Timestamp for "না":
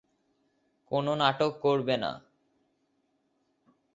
1.97-2.11